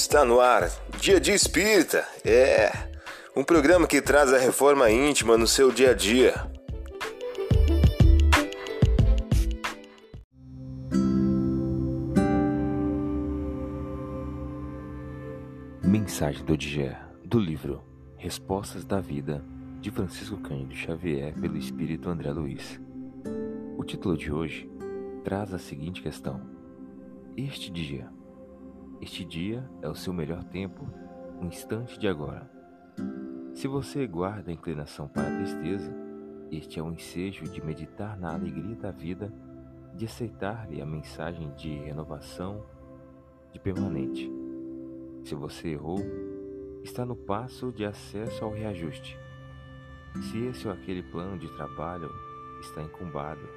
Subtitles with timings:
[0.00, 0.70] Está no ar,
[1.00, 2.06] Dia de Espírita.
[2.24, 2.70] É
[3.34, 6.34] um programa que traz a reforma íntima no seu dia a dia.
[15.82, 17.82] Mensagem do dia do livro
[18.16, 19.44] Respostas da Vida
[19.80, 22.80] de Francisco Cândido Xavier pelo Espírito André Luiz.
[23.76, 24.70] O título de hoje
[25.24, 26.40] traz a seguinte questão:
[27.36, 28.16] Este dia
[29.00, 30.84] este dia é o seu melhor tempo,
[31.40, 32.50] o instante de agora.
[33.54, 35.94] Se você guarda a inclinação para a tristeza,
[36.50, 39.32] este é o ensejo de meditar na alegria da vida,
[39.94, 42.64] de aceitar-lhe a mensagem de renovação,
[43.52, 44.30] de permanente.
[45.24, 46.00] Se você errou,
[46.82, 49.16] está no passo de acesso ao reajuste.
[50.22, 52.10] Se esse ou aquele plano de trabalho
[52.60, 53.48] está incumbado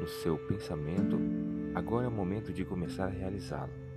[0.00, 1.18] no seu pensamento,
[1.74, 3.89] agora é o momento de começar a realizá-lo.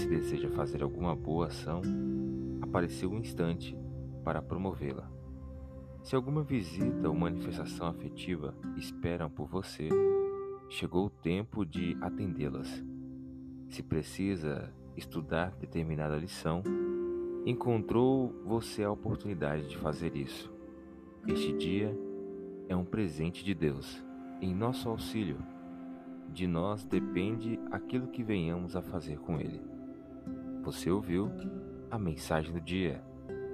[0.00, 1.82] Se deseja fazer alguma boa ação,
[2.62, 3.76] apareceu um instante
[4.24, 5.06] para promovê-la.
[6.02, 9.90] Se alguma visita ou manifestação afetiva esperam por você,
[10.70, 12.82] chegou o tempo de atendê-las.
[13.68, 16.62] Se precisa estudar determinada lição,
[17.44, 20.50] encontrou você a oportunidade de fazer isso.
[21.28, 21.94] Este dia
[22.70, 24.02] é um presente de Deus
[24.40, 25.36] em nosso auxílio.
[26.32, 29.60] De nós depende aquilo que venhamos a fazer com ele.
[30.62, 31.30] Você ouviu
[31.90, 33.02] a mensagem do dia.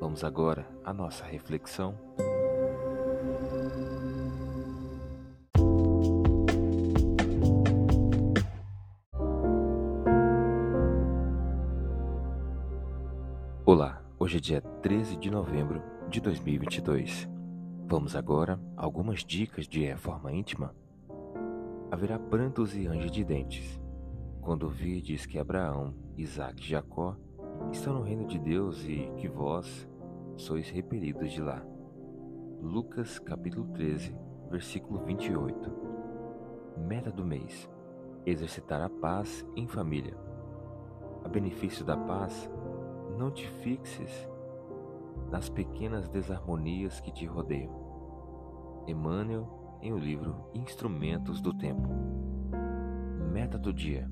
[0.00, 1.94] Vamos agora à nossa reflexão.
[13.64, 17.28] Olá, hoje é dia 13 de novembro de 2022.
[17.86, 20.74] Vamos agora a algumas dicas de reforma íntima.
[21.92, 23.80] Haverá prantos e range de dentes
[24.48, 27.14] quando virdes que Abraão, Isaac e Jacó
[27.70, 29.86] estão no reino de Deus e que vós
[30.38, 31.62] sois repelidos de lá.
[32.58, 34.16] Lucas capítulo 13,
[34.50, 35.70] versículo 28.
[36.78, 37.68] Meta do mês:
[38.24, 40.16] exercitar a paz em família.
[41.22, 42.50] A benefício da paz,
[43.18, 44.26] não te fixes
[45.30, 48.84] nas pequenas desarmonias que te rodeiam.
[48.86, 51.90] Emmanuel, em o livro Instrumentos do Tempo.
[53.30, 54.10] Meta do dia: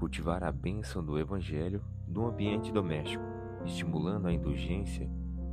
[0.00, 3.22] cultivar a bênção do Evangelho no ambiente doméstico,
[3.66, 5.06] estimulando a indulgência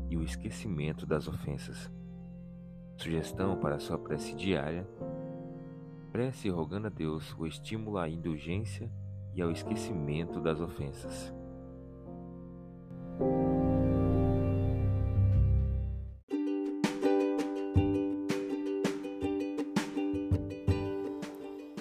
[0.10, 1.92] e o esquecimento das ofensas.
[2.96, 4.88] Sugestão para sua prece diária:
[6.14, 8.90] prece rogando a Deus o estímulo à indulgência
[9.36, 11.34] e ao esquecimento das ofensas.